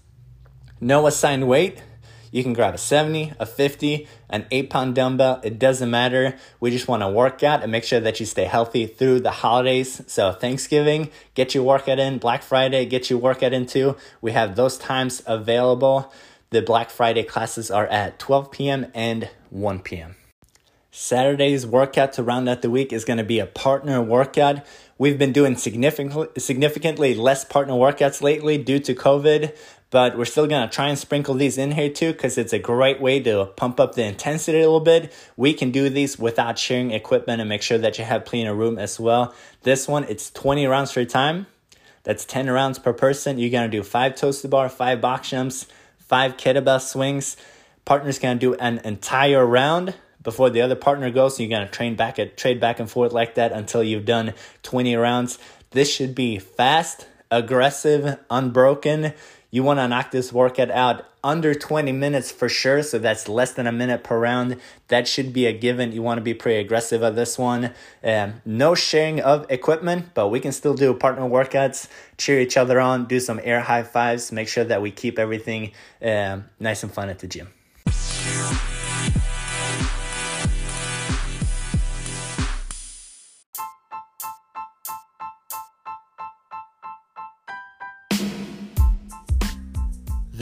No 0.80 1.06
assigned 1.06 1.46
weight. 1.46 1.82
You 2.32 2.42
can 2.42 2.54
grab 2.54 2.74
a 2.74 2.78
70, 2.78 3.34
a 3.38 3.44
50, 3.44 4.08
an 4.30 4.46
8 4.50 4.70
pound 4.70 4.94
dumbbell. 4.94 5.40
It 5.44 5.58
doesn't 5.58 5.90
matter. 5.90 6.34
We 6.60 6.70
just 6.70 6.88
want 6.88 7.02
to 7.02 7.08
work 7.08 7.42
out 7.42 7.62
and 7.62 7.70
make 7.70 7.84
sure 7.84 8.00
that 8.00 8.18
you 8.18 8.26
stay 8.26 8.44
healthy 8.44 8.86
through 8.86 9.20
the 9.20 9.30
holidays. 9.30 10.02
So, 10.06 10.32
Thanksgiving, 10.32 11.10
get 11.34 11.54
your 11.54 11.62
workout 11.62 11.98
in. 11.98 12.18
Black 12.18 12.42
Friday, 12.42 12.86
get 12.86 13.10
your 13.10 13.18
workout 13.18 13.52
in 13.52 13.66
too. 13.66 13.96
We 14.22 14.32
have 14.32 14.56
those 14.56 14.78
times 14.78 15.22
available. 15.26 16.10
The 16.48 16.62
Black 16.62 16.88
Friday 16.90 17.22
classes 17.22 17.70
are 17.70 17.86
at 17.86 18.18
12 18.18 18.50
p.m. 18.50 18.86
and 18.94 19.28
1 19.50 19.80
p.m. 19.80 20.16
Saturday's 20.90 21.66
workout 21.66 22.12
to 22.14 22.22
round 22.22 22.48
out 22.48 22.60
the 22.60 22.68
week 22.68 22.92
is 22.92 23.06
going 23.06 23.16
to 23.16 23.24
be 23.24 23.38
a 23.38 23.46
partner 23.46 24.02
workout. 24.02 24.64
We've 24.98 25.18
been 25.18 25.32
doing 25.32 25.56
significantly 25.56 26.28
significantly 26.36 27.14
less 27.14 27.44
partner 27.46 27.72
workouts 27.72 28.20
lately 28.20 28.58
due 28.58 28.78
to 28.80 28.94
COVID, 28.94 29.56
but 29.92 30.16
we're 30.16 30.24
still 30.24 30.46
gonna 30.46 30.70
try 30.70 30.88
and 30.88 30.98
sprinkle 30.98 31.34
these 31.34 31.58
in 31.58 31.70
here 31.70 31.90
too 31.90 32.12
because 32.12 32.38
it's 32.38 32.54
a 32.54 32.58
great 32.58 32.98
way 32.98 33.20
to 33.20 33.44
pump 33.56 33.78
up 33.78 33.94
the 33.94 34.02
intensity 34.02 34.58
a 34.58 34.62
little 34.62 34.80
bit. 34.80 35.12
We 35.36 35.52
can 35.52 35.70
do 35.70 35.90
these 35.90 36.18
without 36.18 36.58
sharing 36.58 36.92
equipment 36.92 37.40
and 37.40 37.48
make 37.48 37.60
sure 37.60 37.76
that 37.76 37.98
you 37.98 38.04
have 38.04 38.24
plenty 38.24 38.46
of 38.46 38.56
room 38.56 38.78
as 38.78 38.98
well. 38.98 39.34
This 39.64 39.86
one, 39.86 40.04
it's 40.04 40.30
20 40.30 40.66
rounds 40.66 40.92
for 40.92 41.04
time. 41.04 41.46
That's 42.04 42.24
10 42.24 42.50
rounds 42.50 42.78
per 42.78 42.94
person. 42.94 43.38
You're 43.38 43.50
gonna 43.50 43.68
do 43.68 43.82
five 43.82 44.16
toes 44.16 44.40
to 44.40 44.48
bar, 44.48 44.70
five 44.70 45.02
box 45.02 45.28
jumps, 45.28 45.66
five 45.98 46.38
kettlebell 46.38 46.80
swings. 46.80 47.36
Partner's 47.84 48.18
gonna 48.18 48.40
do 48.40 48.54
an 48.54 48.80
entire 48.84 49.44
round 49.44 49.94
before 50.22 50.48
the 50.48 50.62
other 50.62 50.74
partner 50.74 51.10
goes. 51.10 51.38
You're 51.38 51.50
gonna 51.50 51.68
train 51.68 51.96
back 51.96 52.18
at 52.18 52.38
trade 52.38 52.60
back 52.60 52.80
and 52.80 52.90
forth 52.90 53.12
like 53.12 53.34
that 53.34 53.52
until 53.52 53.84
you've 53.84 54.06
done 54.06 54.32
20 54.62 54.96
rounds. 54.96 55.38
This 55.72 55.92
should 55.92 56.14
be 56.14 56.38
fast, 56.38 57.06
aggressive, 57.32 58.18
unbroken. 58.30 59.14
You 59.50 59.62
want 59.62 59.80
to 59.80 59.88
knock 59.88 60.12
this 60.12 60.32
workout 60.32 60.70
out 60.70 61.04
under 61.24 61.54
20 61.54 61.92
minutes 61.92 62.30
for 62.30 62.48
sure. 62.48 62.82
So 62.82 62.98
that's 62.98 63.28
less 63.28 63.52
than 63.52 63.66
a 63.66 63.72
minute 63.72 64.04
per 64.04 64.18
round. 64.18 64.58
That 64.88 65.08
should 65.08 65.32
be 65.32 65.46
a 65.46 65.52
given. 65.52 65.92
You 65.92 66.02
want 66.02 66.18
to 66.18 66.22
be 66.22 66.34
pretty 66.34 66.60
aggressive 66.60 67.02
at 67.02 67.16
this 67.16 67.38
one. 67.38 67.72
Um, 68.04 68.40
no 68.44 68.74
sharing 68.74 69.20
of 69.20 69.46
equipment, 69.50 70.14
but 70.14 70.28
we 70.28 70.40
can 70.40 70.52
still 70.52 70.74
do 70.74 70.94
partner 70.94 71.22
workouts, 71.22 71.88
cheer 72.18 72.40
each 72.40 72.56
other 72.56 72.80
on, 72.80 73.06
do 73.06 73.20
some 73.20 73.40
air 73.42 73.60
high 73.60 73.82
fives, 73.82 74.32
make 74.32 74.48
sure 74.48 74.64
that 74.64 74.82
we 74.82 74.90
keep 74.90 75.18
everything 75.18 75.72
um, 76.02 76.44
nice 76.60 76.82
and 76.82 76.92
fun 76.92 77.08
at 77.08 77.18
the 77.18 77.26
gym. 77.26 77.48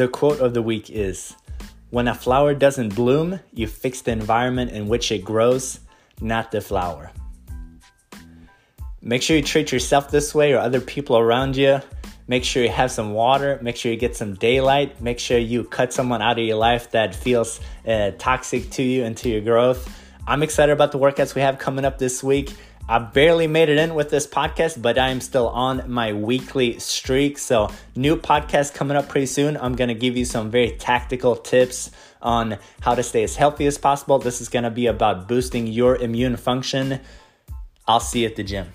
The 0.00 0.09
quote 0.09 0.40
of 0.40 0.54
the 0.54 0.62
week 0.62 0.88
is 0.88 1.37
When 1.90 2.09
a 2.09 2.14
flower 2.14 2.54
doesn't 2.54 2.95
bloom, 2.95 3.38
you 3.52 3.66
fix 3.66 4.00
the 4.00 4.12
environment 4.12 4.71
in 4.71 4.88
which 4.88 5.12
it 5.12 5.23
grows, 5.23 5.78
not 6.23 6.50
the 6.50 6.62
flower. 6.62 7.11
Make 9.02 9.21
sure 9.21 9.37
you 9.37 9.42
treat 9.42 9.73
yourself 9.73 10.11
this 10.11 10.35
way 10.35 10.54
or 10.54 10.59
other 10.59 10.80
people 10.80 11.19
around 11.19 11.54
you. 11.54 11.83
Make 12.28 12.45
sure 12.45 12.62
you 12.62 12.71
have 12.71 12.90
some 12.90 13.12
water. 13.12 13.59
Make 13.61 13.76
sure 13.76 13.92
you 13.92 13.99
get 13.99 14.16
some 14.16 14.37
daylight. 14.37 15.02
Make 15.02 15.19
sure 15.19 15.37
you 15.37 15.64
cut 15.64 15.92
someone 15.92 16.23
out 16.23 16.38
of 16.38 16.47
your 16.47 16.57
life 16.57 16.92
that 16.92 17.14
feels 17.14 17.61
uh, 17.87 18.12
toxic 18.16 18.71
to 18.71 18.83
you 18.83 19.04
and 19.04 19.14
to 19.19 19.28
your 19.28 19.42
growth. 19.42 19.87
I'm 20.26 20.42
excited 20.42 20.73
about 20.73 20.92
the 20.92 20.99
workouts 20.99 21.35
we 21.35 21.42
have 21.42 21.59
coming 21.59 21.85
up 21.85 21.99
this 21.99 22.25
week. 22.25 22.54
I 22.91 22.99
barely 22.99 23.47
made 23.47 23.69
it 23.69 23.79
in 23.79 23.95
with 23.95 24.11
this 24.11 24.27
podcast, 24.27 24.83
but 24.83 24.99
I 24.99 25.11
am 25.11 25.21
still 25.21 25.49
on 25.51 25.89
my 25.89 26.13
weekly 26.13 26.81
streak. 26.81 27.39
So, 27.39 27.71
new 27.95 28.17
podcast 28.17 28.75
coming 28.75 28.97
up 28.97 29.09
pretty 29.09 29.27
soon. 29.27 29.57
I'm 29.59 29.77
going 29.77 29.87
to 29.87 29.95
give 29.95 30.17
you 30.17 30.25
some 30.25 30.51
very 30.51 30.73
tactical 30.73 31.37
tips 31.37 31.93
on 32.21 32.59
how 32.81 32.97
to 32.97 33.05
stay 33.05 33.23
as 33.23 33.37
healthy 33.37 33.67
as 33.67 33.79
possible. 33.79 34.19
This 34.19 34.41
is 34.41 34.49
going 34.49 34.65
to 34.65 34.73
be 34.73 34.87
about 34.87 35.29
boosting 35.29 35.69
your 35.69 35.99
immune 35.99 36.37
function. 36.37 36.99
I'll 37.87 38.01
see 38.01 38.23
you 38.23 38.27
at 38.27 38.35
the 38.35 38.43
gym. 38.43 38.73